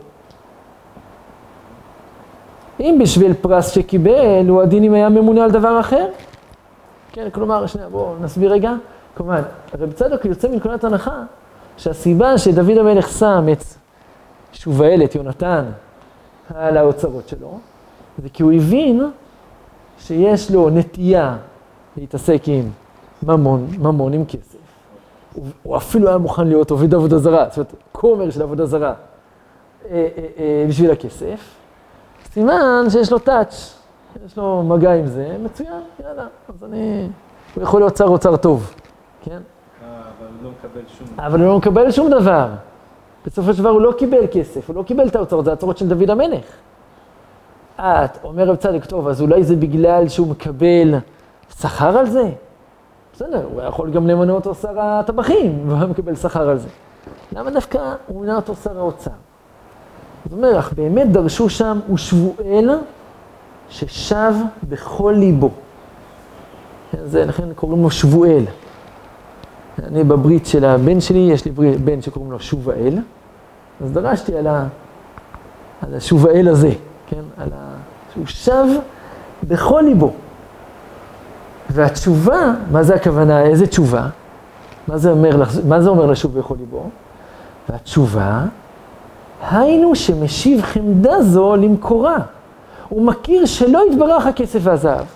אם 2.80 2.98
בשביל 3.02 3.34
פרס 3.34 3.70
שקיבל, 3.70 4.48
הוא 4.48 4.62
הדין 4.62 4.84
אם 4.84 4.94
היה 4.94 5.08
ממונה 5.08 5.44
על 5.44 5.50
דבר 5.50 5.80
אחר. 5.80 6.06
כן, 7.12 7.28
כלומר, 7.32 7.66
שנייה, 7.66 7.88
בואו 7.88 8.14
נסביר 8.20 8.52
רגע. 8.52 8.72
כלומר, 9.16 9.42
רב 9.78 9.92
צדוק 9.92 10.24
יוצא 10.24 10.48
מנקודת 10.48 10.84
הנחה 10.84 11.22
שהסיבה 11.76 12.38
שדוד 12.38 12.78
המלך 12.78 13.08
שם 13.08 13.46
את 13.52 13.64
שובאל, 14.52 15.04
את 15.04 15.14
יונתן, 15.14 15.64
על 16.54 16.76
האוצרות 16.76 17.28
שלו, 17.28 17.58
זה 18.22 18.28
כי 18.28 18.42
הוא 18.42 18.52
הבין 18.52 19.10
שיש 19.98 20.50
לו 20.50 20.70
נטייה 20.70 21.36
להתעסק 21.96 22.42
עם 22.46 22.70
ממון, 23.22 23.66
ממון 23.78 24.12
עם 24.12 24.24
כסף. 24.24 24.58
הוא 25.62 25.76
אפילו 25.76 26.08
היה 26.08 26.18
מוכן 26.18 26.46
להיות 26.46 26.70
עובד 26.70 26.94
עבודה 26.94 27.18
זרה, 27.18 27.44
זאת 27.48 27.56
אומרת, 27.56 27.72
כומר 27.92 28.30
של 28.30 28.42
עבודה 28.42 28.66
זרה, 28.66 28.88
אה, 28.88 28.94
אה, 29.90 30.08
אה, 30.38 30.64
בשביל 30.68 30.90
הכסף. 30.90 31.40
סימן 32.32 32.84
שיש 32.90 33.12
לו 33.12 33.18
טאץ', 33.18 33.74
יש 34.26 34.36
לו 34.36 34.62
מגע 34.62 34.92
עם 34.94 35.06
זה, 35.06 35.36
מצוין, 35.42 35.82
יאללה, 36.04 36.26
אז 36.48 36.64
אני... 36.64 37.08
הוא 37.54 37.62
יכול 37.62 37.80
להיות 37.80 37.96
שר 37.96 38.04
אוצר 38.04 38.36
טוב, 38.36 38.74
כן? 39.22 39.38
אבל 39.80 40.26
הוא 40.40 40.44
לא 40.44 40.50
מקבל 40.50 40.80
שום 40.98 41.06
דבר. 41.06 41.26
אבל 41.26 41.40
הוא 41.40 41.48
לא 41.48 41.58
מקבל 41.58 41.90
שום 41.90 42.10
דבר. 42.10 42.48
בסופו 43.26 43.52
של 43.52 43.60
דבר 43.60 43.70
הוא 43.70 43.80
לא 43.80 43.92
קיבל 43.98 44.26
כסף, 44.32 44.68
הוא 44.68 44.76
לא 44.76 44.82
קיבל 44.82 45.06
את 45.08 45.16
האוצרות, 45.16 45.44
זה 45.44 45.50
האוצרות 45.50 45.78
של 45.78 45.88
דוד 45.88 46.10
המלך. 46.10 46.44
את, 47.76 48.24
אומר 48.24 48.44
רב 48.48 48.56
צדיק, 48.56 48.84
טוב, 48.84 49.08
אז 49.08 49.20
אולי 49.20 49.44
זה 49.44 49.56
בגלל 49.56 50.08
שהוא 50.08 50.28
מקבל 50.28 50.94
שכר 51.60 51.98
על 51.98 52.06
זה? 52.06 52.30
בסדר, 53.14 53.42
הוא 53.52 53.62
יכול 53.62 53.90
גם 53.90 54.06
למנות 54.06 54.46
אותו 54.46 54.54
שר 54.54 54.80
הטבחים, 54.80 55.70
והוא 55.70 55.88
מקבל 55.90 56.16
שכר 56.16 56.48
על 56.48 56.58
זה. 56.58 56.68
למה 57.32 57.50
דווקא 57.50 57.94
הוא 58.06 58.20
מנה 58.22 58.36
אותו 58.36 58.54
שר 58.54 58.78
האוצר? 58.78 59.10
זאת 60.24 60.32
אומרת, 60.32 60.56
אך 60.58 60.72
באמת 60.72 61.12
דרשו 61.12 61.48
שם, 61.48 61.80
הוא 61.86 61.96
שבואל 61.96 62.70
ששב 63.68 64.34
בכל 64.68 65.14
ליבו. 65.18 65.50
זה, 67.04 67.24
לכן 67.24 67.54
קוראים 67.54 67.82
לו 67.82 67.90
שבואל. 67.90 68.44
אני 69.84 70.04
בברית 70.04 70.46
של 70.46 70.64
הבן 70.64 71.00
שלי, 71.00 71.18
יש 71.18 71.44
לי 71.44 71.50
בן 71.84 72.02
שקוראים 72.02 72.32
לו 72.32 72.40
שובאל, 72.40 72.98
אז 73.84 73.92
דרשתי 73.92 74.36
על, 74.36 74.46
ה, 74.46 74.66
על 75.82 75.94
השובאל 75.94 76.48
הזה, 76.48 76.70
כן? 77.06 77.22
על 77.36 77.48
ה... 77.52 77.74
שהוא 78.12 78.26
שב 78.26 78.64
בכל 79.42 79.82
ליבו. 79.84 80.12
והתשובה, 81.70 82.54
מה 82.70 82.82
זה 82.82 82.94
הכוונה, 82.94 83.42
איזה 83.42 83.66
תשובה? 83.66 84.08
מה 84.88 84.98
זה 84.98 85.10
אומר, 85.10 85.42
מה 85.68 85.80
זה 85.80 85.88
אומר 85.88 86.06
לשוב 86.06 86.38
בכל 86.38 86.54
ליבו? 86.58 86.90
והתשובה, 87.68 88.44
היינו 89.40 89.94
שמשיב 89.94 90.62
חמדה 90.62 91.22
זו 91.22 91.56
למקורה. 91.56 92.16
הוא 92.88 93.02
מכיר 93.02 93.46
שלא 93.46 93.82
יתברך 93.90 94.26
הכסף 94.26 94.58
והזהב. 94.62 95.06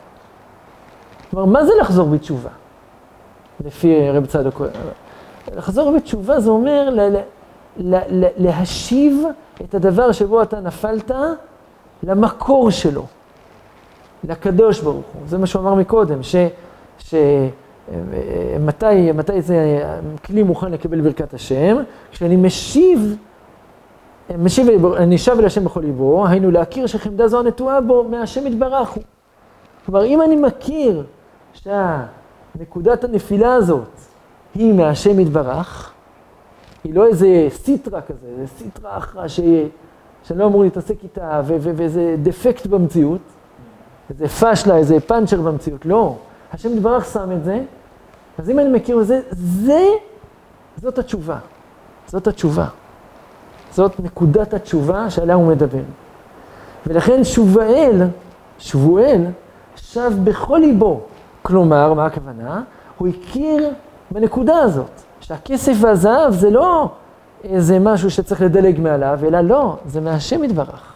כלומר, 1.30 1.46
מה 1.46 1.64
זה 1.64 1.72
לחזור 1.80 2.08
בתשובה? 2.08 2.50
לפי 3.64 4.10
רב 4.10 4.26
צדוק. 4.26 4.62
לחזור 5.56 5.96
בתשובה 5.96 6.40
זה 6.40 6.50
אומר 6.50 6.90
ל- 6.90 7.16
ל- 7.76 7.96
ל- 8.24 8.26
להשיב 8.36 9.24
את 9.64 9.74
הדבר 9.74 10.12
שבו 10.12 10.42
אתה 10.42 10.60
נפלת 10.60 11.10
למקור 12.02 12.70
שלו, 12.70 13.06
לקדוש 14.24 14.80
ברוך 14.80 15.06
הוא. 15.12 15.22
זה 15.26 15.38
מה 15.38 15.46
שהוא 15.46 15.62
אמר 15.62 15.74
מקודם, 15.74 16.22
ש... 16.22 16.36
ש 16.98 17.14
מתי, 18.60 19.12
מתי 19.12 19.42
זה 19.42 19.82
כלי 20.24 20.42
מוכן 20.42 20.72
לקבל 20.72 21.00
ברכת 21.00 21.34
השם? 21.34 21.76
כשאני 22.12 22.36
משיב, 22.36 23.16
משיב, 24.38 24.86
אני 24.86 25.18
שב 25.18 25.38
אל 25.38 25.46
השם 25.46 25.64
בכל 25.64 25.80
ליבו, 25.80 26.26
היינו 26.26 26.50
להכיר 26.50 26.86
שחמדה 26.86 27.28
זו 27.28 27.38
הנטועה 27.38 27.80
בו 27.80 28.04
מהשם 28.04 28.46
יתברך 28.46 28.88
הוא. 28.88 29.02
כלומר, 29.86 30.04
אם 30.04 30.22
אני 30.22 30.36
מכיר 30.36 31.04
שנקודת 31.52 33.04
הנפילה 33.04 33.54
הזאת 33.54 33.90
היא 34.54 34.72
מהשם 34.72 35.20
יתברך, 35.20 35.92
היא 36.84 36.94
לא 36.94 37.06
איזה 37.06 37.46
סיטרה 37.50 38.00
כזה, 38.00 38.26
איזה 38.26 38.46
סיטרה 38.58 38.98
אחרא 38.98 39.28
ש... 39.28 39.40
שאני 40.24 40.38
לא 40.38 40.46
אמור 40.46 40.62
להתעסק 40.62 41.02
איתה, 41.02 41.40
ואיזה 41.46 42.16
דפקט 42.22 42.66
במציאות, 42.66 43.20
איזה 44.10 44.28
פשלה, 44.28 44.76
איזה 44.76 45.00
פאנצ'ר 45.00 45.40
במציאות, 45.40 45.86
לא. 45.86 46.16
השם 46.52 46.76
יתברך 46.76 47.04
שם 47.12 47.32
את 47.32 47.44
זה, 47.44 47.62
אז 48.38 48.50
אם 48.50 48.58
אני 48.58 48.68
מכיר 48.68 49.00
את 49.00 49.06
זה, 49.06 49.20
זה, 49.30 49.86
זאת 50.76 50.98
התשובה. 50.98 51.38
זאת 52.06 52.26
התשובה. 52.26 52.66
זאת 53.72 54.00
נקודת 54.00 54.54
התשובה 54.54 55.10
שעליה 55.10 55.34
הוא 55.34 55.46
מדבר. 55.46 55.82
ולכן 56.86 57.24
שובאל, 57.24 58.02
שבואל, 58.58 59.24
שב 59.76 60.12
בכל 60.24 60.58
ליבו. 60.58 61.00
כלומר, 61.42 61.94
מה 61.94 62.06
הכוונה? 62.06 62.62
הוא 62.98 63.08
הכיר 63.08 63.70
בנקודה 64.10 64.58
הזאת, 64.58 65.02
שהכסף 65.20 65.72
והזהב 65.80 66.32
זה 66.32 66.50
לא 66.50 66.88
איזה 67.44 67.78
משהו 67.78 68.10
שצריך 68.10 68.42
לדלג 68.42 68.80
מעליו, 68.80 69.18
אלא 69.26 69.40
לא, 69.40 69.76
זה 69.86 70.00
מהשם 70.00 70.44
יתברך. 70.44 70.92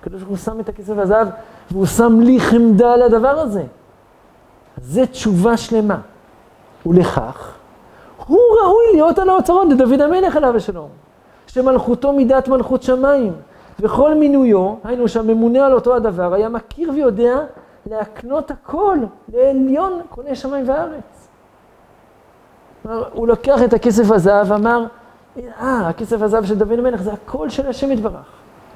הקדוש 0.00 0.22
ברוך 0.22 0.38
הוא 0.38 0.44
שם 0.44 0.60
את 0.60 0.68
הכסף 0.68 0.92
והזהב, 0.96 1.28
והוא 1.70 1.86
שם 1.86 2.20
לי 2.20 2.40
חמדה 2.40 2.92
על 2.92 3.02
הדבר 3.02 3.38
הזה. 3.38 3.62
זה 4.76 5.06
תשובה 5.06 5.56
שלמה. 5.56 5.98
ולכך, 6.86 7.52
הוא 8.26 8.38
ראוי 8.62 8.84
להיות 8.92 9.18
על 9.18 9.28
האוצרות 9.28 9.68
לדוד 9.68 10.00
המלך 10.00 10.36
עליו 10.36 10.56
השלום, 10.56 10.88
שמלכותו 11.52 12.12
מידת 12.12 12.48
מלכות 12.48 12.82
שמיים, 12.82 13.32
וכל 13.80 14.14
מינויו, 14.14 14.74
היינו 14.84 15.08
שהממונה 15.08 15.66
על 15.66 15.72
אותו 15.72 15.96
הדבר, 15.96 16.34
היה 16.34 16.48
מכיר 16.48 16.90
ויודע 16.94 17.38
להקנות 17.86 18.50
הכל 18.50 18.98
לעליון 19.32 20.00
קונה 20.08 20.34
שמיים 20.34 20.68
וארץ. 20.68 21.28
הוא 23.12 23.28
לוקח 23.28 23.62
את 23.62 23.72
הכסף 23.72 24.10
הזהב 24.10 24.50
ואמר, 24.50 24.84
אה, 25.36 25.88
הכסף 25.88 26.22
הזהב 26.22 26.44
של 26.44 26.58
דוד 26.58 26.78
המלך 26.78 27.02
זה 27.02 27.12
הכל 27.12 27.48
של 27.48 27.68
השם 27.68 27.92
יתברך. 27.92 28.26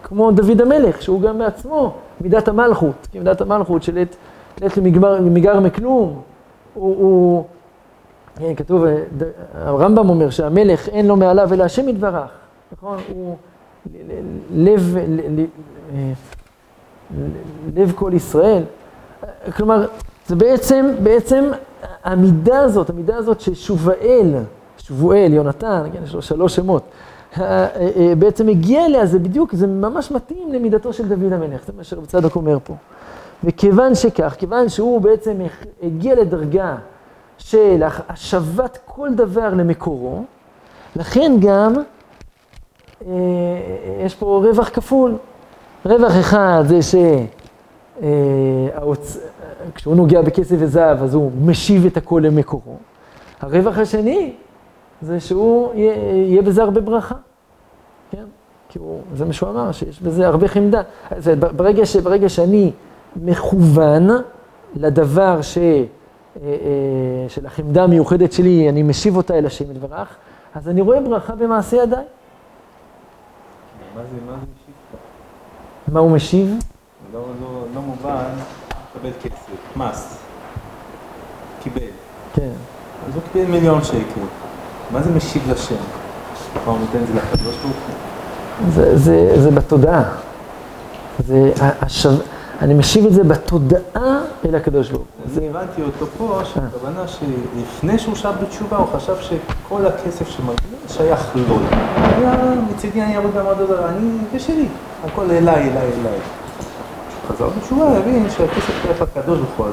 כמו 0.02 0.30
דוד 0.30 0.61
המלך, 0.61 1.02
שהוא 1.02 1.21
גם 1.21 1.38
בעצמו 1.38 1.95
מידת 2.21 2.49
המלכות, 2.49 3.06
כי 3.12 3.18
מידת 3.18 3.40
המלכות 3.40 3.83
של 3.83 3.99
עת, 3.99 4.16
למגר 5.21 5.61
מכלום. 5.61 6.23
הוא, 6.75 6.97
הוא, 6.97 7.45
כן, 8.38 8.54
כתוב, 8.54 8.85
הרמב"ם 9.54 10.09
אומר 10.09 10.30
שהמלך 10.30 10.88
אין 10.88 11.06
לו 11.06 11.16
מעליו 11.16 11.54
אלא 11.54 11.64
השם 11.64 11.88
יתברך, 11.88 12.30
נכון? 12.73 12.99
הוא 13.08 13.37
לב, 14.54 14.96
לב, 17.75 17.92
כל 17.94 18.11
ישראל. 18.14 18.62
כלומר, 19.56 19.87
זה 20.26 20.37
בעצם, 20.37 20.87
בעצם 21.02 21.50
המידה 22.04 22.61
הזאת, 22.61 22.90
המידה 22.90 23.16
הזאת 23.16 23.40
ששובאל, 23.40 24.35
שבואל, 24.78 25.32
יונתן, 25.32 25.82
כן, 25.92 26.02
יש 26.04 26.14
לו 26.14 26.23
שלוש 26.23 26.56
שמות, 26.56 26.82
בעצם 28.18 28.49
הגיע 28.49 28.87
אליה, 28.87 29.06
זה 29.06 29.18
בדיוק, 29.18 29.54
זה 29.54 29.66
ממש 29.66 30.11
מתאים 30.11 30.52
למידתו 30.52 30.92
של 30.92 31.08
דוד 31.08 31.32
המלך, 31.32 31.66
זה 31.66 31.73
מה 31.76 31.85
שרב 31.85 32.06
צדוק 32.06 32.37
אומר 32.37 32.58
פה. 32.64 32.75
וכיוון 33.44 33.94
שכך, 33.94 34.35
כיוון 34.38 34.68
שהוא 34.68 35.00
בעצם 35.00 35.32
הגיע 35.82 36.14
לדרגה 36.14 36.76
של 37.38 37.82
השבת 38.08 38.78
כל 38.85 39.14
דבר 39.14 39.54
למקורו, 39.54 40.25
לכן 40.96 41.32
גם 41.40 41.75
יש 44.04 44.14
פה 44.18 44.42
רווח 44.44 44.68
כפול. 44.68 45.16
רווח 45.86 46.12
אחד 46.20 46.64
זה 46.66 46.78
שכשהוא 46.82 47.12
אה, 49.92 49.96
נוגע 49.96 50.22
בכסף 50.22 50.56
וזהב 50.58 51.02
אז 51.02 51.14
הוא 51.14 51.32
משיב 51.44 51.86
את 51.86 51.96
הכל 51.96 52.22
למקורו. 52.24 52.76
הרווח 53.40 53.78
השני 53.78 54.32
זה 55.02 55.20
שהוא 55.20 55.74
יהיה, 55.74 56.42
בזה 56.42 56.62
הרבה 56.62 56.80
ברכה, 56.80 57.14
כן? 58.10 58.24
כי 58.68 58.78
הוא, 58.78 59.00
זה 59.14 59.24
מה 59.24 59.32
שהוא 59.32 59.50
אמר, 59.50 59.72
שיש 59.72 60.00
בזה 60.00 60.26
הרבה 60.26 60.48
חמדה. 60.48 60.82
זה 61.18 61.36
ברגע, 61.36 61.86
ש, 61.86 61.96
ברגע 61.96 62.28
שאני 62.28 62.72
מכוון 63.16 64.08
לדבר 64.74 65.42
ש, 65.42 65.58
אה, 65.58 66.50
של 67.28 67.46
החמדה 67.46 67.84
המיוחדת 67.84 68.32
שלי, 68.32 68.68
אני 68.68 68.82
משיב 68.82 69.16
אותה 69.16 69.34
אל 69.34 69.46
השם 69.46 69.70
יתברך, 69.70 70.16
אז 70.54 70.68
אני 70.68 70.80
רואה 70.80 71.00
ברכה 71.00 71.34
במעשה 71.34 71.76
ידיי. 71.76 72.04
מה 73.96 74.02
זה, 74.02 74.16
מה 74.26 74.32
זה 74.32 74.38
משיב 74.38 74.74
פה? 74.92 75.92
מה 75.92 76.00
הוא 76.00 76.10
משיב? 76.10 76.54
לא, 77.12 77.20
לא, 77.40 77.64
לא 77.74 77.80
מובן, 77.80 78.24
קיבל 78.92 79.11
כסף, 79.22 79.76
מס. 79.76 80.18
קיבל. 81.62 81.80
כן. 82.35 82.50
אז 83.09 83.14
הוא 83.14 83.22
קיבל 83.32 83.50
מיליון 83.50 83.85
שקל. 83.85 84.20
מה 84.90 85.02
זה 85.02 85.11
משיב 85.11 85.50
לשם? 85.50 85.74
הוא 86.64 86.78
נותן 86.78 86.98
את 87.02 87.06
זה 87.06 87.14
לקדוש 87.14 87.56
ברוך 87.56 87.76
הוא? 87.76 88.72
זה, 88.72 88.96
זה, 88.98 89.42
זה 89.42 89.50
בתודעה. 89.50 90.02
זה 91.18 91.52
השו... 91.80 92.11
אני 92.61 92.74
משיב 92.74 93.06
את 93.06 93.12
זה 93.12 93.24
בתודעה 93.24 94.20
אל 94.44 94.54
הקדוש 94.54 94.90
ברוך 94.90 95.06
הוא. 95.18 95.32
אז 95.32 95.38
הבנתי 95.38 95.82
אותו 95.82 96.06
פה, 96.06 96.40
שהכוונה 96.44 97.09
שלפני 97.09 97.98
שהוא 97.98 98.14
שב 98.14 98.32
בתשובה, 98.42 98.76
הוא 98.76 98.87
חשב 98.87 99.16
שכל 99.20 99.87
הכסף 99.87 100.28
שמגיע 100.28 100.75
שייך 100.88 101.37
לו. 101.49 101.57
היה, 102.01 102.35
מצידי 102.70 103.03
אני 103.03 103.16
אעבוד 103.16 103.35
במועדות, 103.35 103.70
אני, 103.70 104.11
זה 104.33 104.38
שלי, 104.38 104.68
הכל 105.05 105.31
אליי, 105.31 105.70
אליי, 105.70 105.90
אליי. 106.01 106.18
חזר 107.29 107.49
בתשובה, 107.49 107.99
הבין 107.99 108.27
שהכסף 108.31 108.83
שייך 108.83 109.03
לקדוש 109.03 109.38
ברוך 109.38 109.51
הוא, 109.57 109.66
אז 109.66 109.72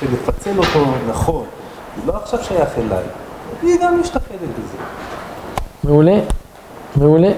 צריך 0.00 0.12
לפצל 0.12 0.58
אותו 0.58 0.84
נכון. 1.08 1.44
זה 1.96 2.12
לא 2.12 2.16
עכשיו 2.16 2.44
שייך 2.44 2.68
אליי. 2.78 3.04
היא 3.62 3.78
גם 3.82 4.00
משתפדת 4.00 4.38
בזה. 4.40 4.76
מעולה, 5.84 6.18
מעולה. 6.96 7.32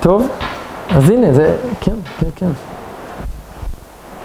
טוב, 0.00 0.28
אז 0.90 1.10
הנה, 1.10 1.32
זה, 1.32 1.56
כן, 1.80 1.94
כן, 2.18 2.28
כן. 2.36 2.50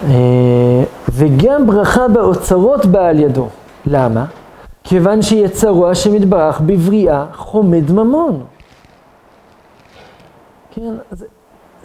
אה, 0.07 0.83
וגם 1.09 1.67
ברכה 1.67 2.07
באוצרות 2.07 2.85
באה 2.85 3.09
על 3.09 3.19
ידו. 3.19 3.47
למה? 3.85 4.25
כיוון 4.93 5.21
שיצרו 5.21 5.87
השם 5.87 6.15
יתברך 6.15 6.61
בבריאה 6.61 7.25
חומד 7.33 7.91
ממון. 7.91 8.43
כן, 10.71 10.93
אז, 11.11 11.25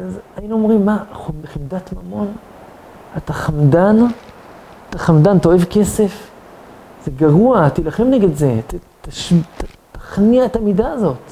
אז 0.01 0.18
היינו 0.37 0.55
אומרים, 0.55 0.87
מה, 0.87 1.05
חמדת 1.44 1.92
ממון? 1.92 2.33
אתה 3.16 3.33
חמדן? 3.33 3.97
אתה 4.90 4.99
חמדן, 4.99 5.37
אתה 5.37 5.49
אוהב 5.49 5.64
כסף? 5.64 6.31
זה 7.05 7.11
גרוע, 7.16 7.68
תילחם 7.68 8.05
נגד 8.05 8.35
זה, 8.35 8.61
ת, 8.66 8.75
תש, 9.01 9.33
ת, 9.33 9.64
תכניע 9.92 10.44
את 10.44 10.57
המידה 10.57 10.92
הזאת. 10.92 11.23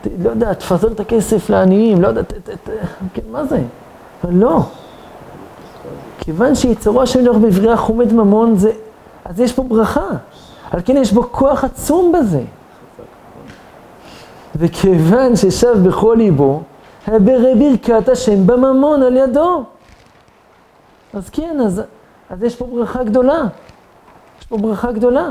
ת, 0.00 0.06
לא 0.22 0.30
יודע, 0.30 0.54
תפזר 0.54 0.92
את 0.92 1.00
הכסף 1.00 1.50
לעניים, 1.50 2.02
לא 2.02 2.08
יודע, 2.08 2.22
ת, 2.22 2.32
ת, 2.32 2.50
ת, 2.50 2.70
כן, 3.14 3.22
מה 3.30 3.44
זה? 3.44 3.62
אבל 4.24 4.34
לא. 4.34 4.60
כיוון 6.18 6.54
שיצרו 6.54 7.02
השם 7.02 7.20
יתברך 7.20 7.36
בבריאה 7.36 7.76
חומד 7.76 8.12
ממון, 8.12 8.56
זה, 8.56 8.70
אז 9.24 9.40
יש 9.40 9.52
פה 9.52 9.62
ברכה. 9.62 10.08
על 10.70 10.80
כן 10.84 10.96
יש 10.96 11.12
בו 11.12 11.22
כוח 11.22 11.64
עצום 11.64 12.12
בזה. 12.12 12.42
וכיוון 14.56 15.36
ששב 15.36 15.88
בכל 15.88 16.14
ליבו, 16.18 16.62
הברי 17.06 17.54
ברכת 17.54 18.08
השם 18.08 18.46
בממון 18.46 19.02
על 19.02 19.16
ידו. 19.16 19.64
אז 21.14 21.30
כן, 21.30 21.60
אז, 21.66 21.82
אז 22.30 22.42
יש 22.42 22.56
פה 22.56 22.66
ברכה 22.66 23.04
גדולה. 23.04 23.42
יש 24.40 24.46
פה 24.46 24.56
ברכה 24.56 24.92
גדולה. 24.92 25.30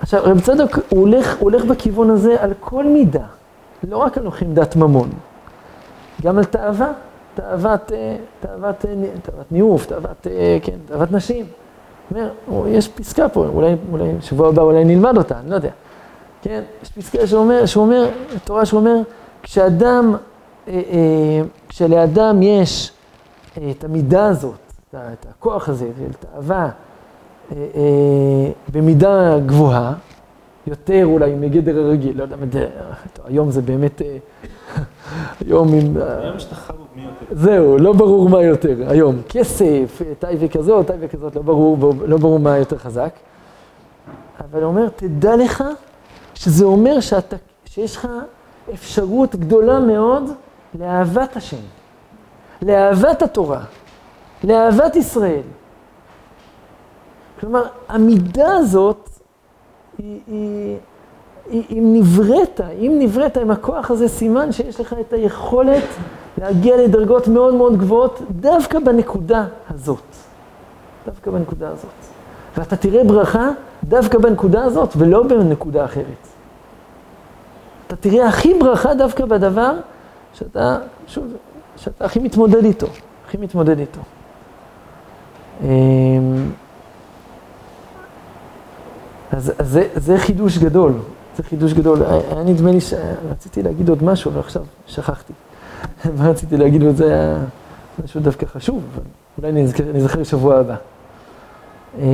עכשיו, 0.00 0.22
רב 0.24 0.40
צדוק, 0.40 0.78
הוא 0.88 1.00
הולך, 1.00 1.36
הוא 1.38 1.50
הולך 1.50 1.64
בכיוון 1.64 2.10
הזה 2.10 2.36
על 2.42 2.52
כל 2.60 2.84
מידה, 2.84 3.24
לא 3.88 3.96
רק 3.96 4.18
על 4.18 4.30
חמדת 4.30 4.76
ממון, 4.76 5.10
גם 6.22 6.38
על 6.38 6.44
תאווה. 6.44 6.92
תאוות, 7.36 7.92
אה, 7.92 8.16
תאוות, 8.40 8.84
אה, 8.84 8.94
תאוות 9.22 9.52
ניאוף, 9.52 9.86
תאוות, 9.86 10.26
אה, 10.26 10.58
כן, 10.62 10.76
תאוות 10.86 11.12
נשים. 11.12 11.46
אומר, 12.10 12.30
יש 12.68 12.88
פסקה 12.88 13.28
פה, 13.28 13.46
אולי, 13.46 13.76
אולי 13.92 14.04
שבוע 14.20 14.48
הבא 14.48 14.62
אולי 14.62 14.84
נלמד 14.84 15.16
אותה, 15.16 15.38
אני 15.40 15.50
לא 15.50 15.54
יודע. 15.54 15.70
כן, 16.42 16.62
יש 16.82 16.88
פסקה 16.88 17.26
שאומר, 17.26 17.66
שאומר, 17.66 18.08
תורה 18.44 18.66
שאומר, 18.66 18.96
כשאדם, 19.42 20.16
כשלאדם 21.68 22.42
יש 22.42 22.92
את 23.70 23.84
המידה 23.84 24.26
הזאת, 24.26 24.72
את 24.90 25.26
הכוח 25.30 25.68
הזה, 25.68 25.88
את 26.10 26.24
האהבה, 26.34 26.68
במידה 28.72 29.38
גבוהה, 29.46 29.92
יותר 30.66 31.02
אולי 31.04 31.34
מגדר 31.34 31.78
הרגיל, 31.78 32.18
לא 32.18 32.22
יודע, 32.22 32.36
היום 33.24 33.50
זה 33.50 33.62
באמת, 33.62 34.02
היום 35.40 35.74
עם... 35.74 35.96
היום 35.96 36.36
יש 36.36 36.44
תחרות. 36.44 36.86
זהו, 37.32 37.78
לא 37.78 37.92
ברור 37.92 38.28
מה 38.28 38.42
יותר 38.42 38.90
היום. 38.90 39.16
כסף, 39.28 40.02
טייבה 40.18 40.48
כזאת, 40.48 40.86
טייבה 40.86 41.08
כזאת, 41.08 41.36
לא 41.36 41.42
ברור, 41.42 41.78
לא 42.06 42.16
ברור 42.16 42.38
מה 42.38 42.58
יותר 42.58 42.78
חזק. 42.78 43.10
אבל 44.40 44.62
הוא 44.62 44.68
אומר, 44.68 44.88
תדע 44.88 45.36
לך 45.36 45.64
שזה 46.34 46.64
אומר 46.64 47.00
שאתה, 47.00 47.36
שיש 47.64 47.96
לך 47.96 48.08
אפשרות 48.74 49.36
גדולה 49.36 49.80
מאוד 49.80 50.30
לאהבת 50.78 51.36
השם, 51.36 51.62
לאהבת 52.62 53.22
התורה, 53.22 53.64
לאהבת 54.44 54.96
ישראל. 54.96 55.42
כלומר, 57.40 57.64
המידה 57.88 58.52
הזאת 58.52 59.08
היא, 59.98 60.20
היא, 60.26 60.76
אם 61.50 61.94
נבראת, 61.98 62.60
אם 62.78 62.96
נבראת 62.98 63.36
עם 63.36 63.50
הכוח 63.50 63.90
הזה, 63.90 64.08
סימן 64.08 64.52
שיש 64.52 64.80
לך 64.80 64.94
את 65.00 65.12
היכולת 65.12 65.84
להגיע 66.38 66.76
לדרגות 66.76 67.28
מאוד 67.28 67.54
מאוד 67.54 67.76
גבוהות 67.78 68.20
דווקא 68.30 68.78
בנקודה 68.78 69.44
הזאת. 69.70 70.04
דווקא 71.06 71.30
בנקודה 71.30 71.68
הזאת. 71.68 71.90
ואתה 72.56 72.76
תראה 72.76 73.04
ברכה 73.04 73.50
דווקא 73.84 74.18
בנקודה 74.18 74.64
הזאת 74.64 74.92
ולא 74.96 75.22
בנקודה 75.22 75.84
אחרת. 75.84 76.26
אתה 77.86 77.96
תראה 77.96 78.28
הכי 78.28 78.54
ברכה 78.54 78.94
דווקא 78.94 79.24
בדבר 79.24 79.72
שאתה, 80.34 80.78
שוב, 81.06 81.24
שאתה 81.76 82.04
הכי 82.04 82.18
מתמודד 82.18 82.64
איתו, 82.64 82.86
הכי 83.26 83.36
מתמודד 83.36 83.78
איתו. 83.78 84.00
אמ, 85.62 86.50
אז, 89.32 89.52
אז 89.58 89.68
זה, 89.70 89.88
זה 89.94 90.18
חידוש 90.18 90.58
גדול, 90.58 90.92
זה 91.36 91.42
חידוש 91.42 91.72
גדול. 91.72 92.02
היה 92.02 92.42
נדמה 92.44 92.70
לי 92.70 92.80
שרציתי 92.80 93.62
להגיד 93.62 93.88
עוד 93.88 94.04
משהו, 94.04 94.32
ועכשיו 94.32 94.62
שכחתי. 94.86 95.32
מה 96.18 96.28
רציתי 96.28 96.56
להגיד, 96.56 96.82
וזה 96.82 97.06
היה 97.06 97.38
משהו 98.04 98.20
דווקא 98.20 98.46
חשוב, 98.46 98.82
אבל 98.94 99.02
אולי 99.38 99.50
אני 99.50 99.64
אזכר 99.98 100.20
בשבוע 100.20 100.56
הבא. 100.56 100.76
אמ, 101.98 102.04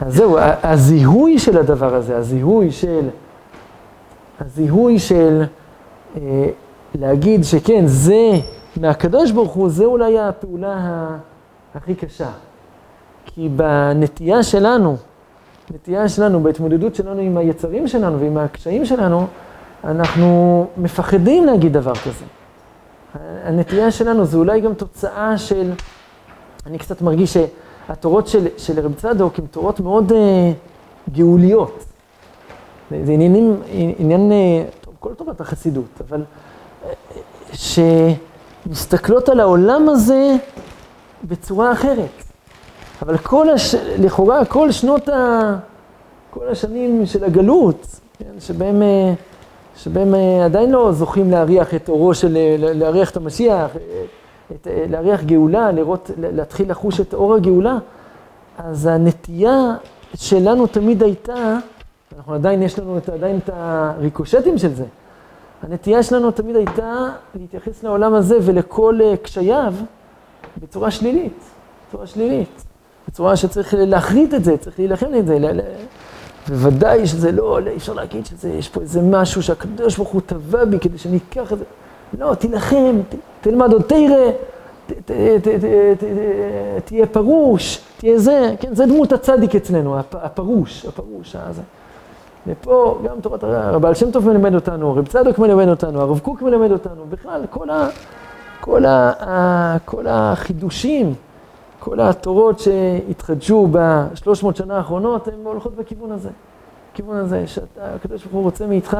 אז 0.00 0.14
זהו, 0.14 0.38
הזיהוי 0.62 1.38
של 1.38 1.58
הדבר 1.58 1.94
הזה, 1.94 2.16
הזיהוי 2.16 2.70
של, 2.70 3.08
הזיהוי 4.40 4.98
של 4.98 5.42
אה, 6.16 6.46
להגיד 6.94 7.44
שכן, 7.44 7.82
זה 7.86 8.30
מהקדוש 8.76 9.30
ברוך 9.30 9.52
הוא, 9.52 9.68
זה 9.68 9.84
אולי 9.84 10.18
הפעולה 10.18 11.08
הכי 11.74 11.94
קשה. 11.94 12.30
כי 13.26 13.48
בנטייה 13.48 14.42
שלנו, 14.42 14.96
נטייה 15.74 16.08
שלנו, 16.08 16.42
בהתמודדות 16.42 16.94
שלנו 16.94 17.20
עם 17.20 17.36
היצרים 17.36 17.88
שלנו 17.88 18.20
ועם 18.20 18.38
הקשיים 18.38 18.84
שלנו, 18.84 19.26
אנחנו 19.84 20.66
מפחדים 20.76 21.46
להגיד 21.46 21.72
דבר 21.72 21.94
כזה. 21.94 22.24
הנטייה 23.44 23.90
שלנו 23.90 24.24
זה 24.24 24.36
אולי 24.36 24.60
גם 24.60 24.74
תוצאה 24.74 25.38
של, 25.38 25.72
אני 26.66 26.78
קצת 26.78 27.02
מרגיש 27.02 27.36
שהתורות 27.36 28.28
של, 28.28 28.46
של 28.56 28.80
רב 28.80 28.94
צדוק 28.94 29.38
הן 29.38 29.46
תורות 29.46 29.80
מאוד 29.80 30.12
uh, 30.12 30.14
גאוליות. 31.12 31.84
זה 32.90 33.12
עניינים, 33.12 33.60
עניין, 33.98 34.32
uh, 34.32 34.84
טוב, 34.84 34.94
כל 35.00 35.14
תורת 35.14 35.40
החסידות, 35.40 36.00
אבל 36.08 36.22
uh, 36.22 37.56
שמסתכלות 38.66 39.28
על 39.28 39.40
העולם 39.40 39.88
הזה 39.88 40.36
בצורה 41.24 41.72
אחרת. 41.72 42.31
אבל 43.02 43.18
כל 43.18 43.50
הש... 43.50 43.74
לכאורה 43.74 44.44
כל 44.44 44.70
שנות 44.70 45.08
ה... 45.08 45.54
כל 46.30 46.48
השנים 46.48 47.06
של 47.06 47.24
הגלות, 47.24 47.86
כן, 48.18 48.40
שבהם, 48.40 48.82
אה, 48.82 49.12
שבהם 49.76 50.14
אה, 50.14 50.44
עדיין 50.44 50.70
לא 50.70 50.92
זוכים 50.92 51.30
להריח 51.30 51.74
את 51.74 51.88
אורו 51.88 52.14
של, 52.14 52.36
להריח 52.58 53.10
את 53.10 53.16
המשיח, 53.16 53.70
את, 54.52 54.66
אה, 54.66 54.84
להריח 54.88 55.22
גאולה, 55.22 55.72
לראות, 55.72 56.10
להתחיל 56.18 56.70
לחוש 56.70 57.00
את 57.00 57.14
אור 57.14 57.34
הגאולה, 57.34 57.78
אז 58.58 58.86
הנטייה 58.86 59.74
שלנו 60.14 60.66
תמיד 60.66 61.02
הייתה, 61.02 61.56
אנחנו 62.16 62.34
עדיין, 62.34 62.62
יש 62.62 62.78
לנו 62.78 62.98
את, 62.98 63.08
עדיין 63.08 63.38
את 63.44 63.50
הריקושטים 63.52 64.58
של 64.58 64.74
זה, 64.74 64.84
הנטייה 65.62 66.02
שלנו 66.02 66.30
תמיד 66.30 66.56
הייתה 66.56 67.08
להתייחס 67.34 67.82
לעולם 67.82 68.14
הזה 68.14 68.38
ולכל 68.42 68.98
קשייו 69.22 69.74
בצורה 70.62 70.90
שלילית, 70.90 71.38
בצורה 71.88 72.06
שלילית. 72.06 72.71
בצורה 73.08 73.36
שצריך 73.36 73.74
להחריט 73.78 74.34
את 74.34 74.44
זה, 74.44 74.56
צריך 74.56 74.78
להילחם 74.78 75.14
את 75.18 75.26
זה. 75.26 75.38
בוודאי 76.48 77.06
שזה 77.06 77.32
לא, 77.32 77.58
אי 77.66 77.76
אפשר 77.76 77.92
להגיד 77.92 78.26
שיש 78.40 78.68
פה 78.68 78.80
איזה 78.80 79.00
משהו 79.02 79.42
שהקדוש 79.42 79.96
ברוך 79.96 80.08
הוא 80.08 80.20
טבע 80.26 80.64
בי 80.64 80.78
כדי 80.78 80.98
שאני 80.98 81.18
אקח 81.28 81.52
את 81.52 81.58
זה. 81.58 81.64
לא, 82.18 82.34
תילחם, 82.34 83.00
תלמד 83.40 83.72
עוד 83.72 83.82
תראה, 83.82 84.30
תהיה 86.84 87.06
פרוש, 87.06 87.80
תהיה 87.96 88.18
זה, 88.18 88.54
כן, 88.60 88.74
זה 88.74 88.86
דמות 88.86 89.12
הצדיק 89.12 89.54
אצלנו, 89.54 89.98
הפרוש, 90.12 90.86
הפרוש 90.86 91.36
הזה. 91.36 91.62
ופה 92.46 92.98
גם 93.04 93.20
תורת 93.20 93.44
הבעל 93.44 93.94
שם 93.94 94.10
טוב 94.10 94.28
מלמד 94.28 94.54
אותנו, 94.54 94.94
רב 94.94 95.06
צדוק 95.06 95.38
מלמד 95.38 95.68
אותנו, 95.68 96.00
הרב 96.00 96.18
קוק 96.18 96.42
מלמד 96.42 96.72
אותנו, 96.72 97.04
בכלל 97.10 97.42
כל, 97.50 97.70
ה, 97.70 97.88
כל, 98.60 98.84
ה, 98.84 99.76
כל 99.84 100.06
החידושים. 100.08 101.14
כל 101.84 102.00
התורות 102.00 102.58
שהתחדשו 102.58 103.68
בשלוש 103.70 104.42
מאות 104.42 104.56
שנה 104.56 104.76
האחרונות, 104.76 105.28
הן 105.28 105.34
הולכות 105.44 105.76
בכיוון 105.76 106.12
הזה. 106.12 106.30
בכיוון 106.92 107.16
הזה, 107.16 107.46
שהקדוש 107.46 108.22
ברוך 108.22 108.34
הוא 108.34 108.42
רוצה 108.42 108.66
מאיתך, 108.66 108.96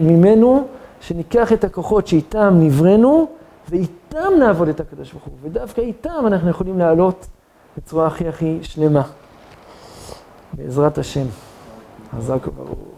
ממנו, 0.00 0.66
שניקח 1.00 1.52
את 1.52 1.64
הכוחות 1.64 2.06
שאיתם 2.06 2.54
נבראנו, 2.60 3.28
ואיתם 3.68 4.32
נעבוד 4.38 4.68
את 4.68 4.80
הקדוש 4.80 5.12
ברוך 5.12 5.24
הוא. 5.24 5.32
ודווקא 5.42 5.80
איתם 5.80 6.24
אנחנו 6.26 6.50
יכולים 6.50 6.78
לעלות 6.78 7.26
בצורה 7.76 8.06
הכי 8.06 8.28
הכי 8.28 8.58
שלמה. 8.62 9.02
בעזרת 10.52 10.98
השם. 10.98 11.26
חזק 12.16 12.46
וברוך. 12.46 12.89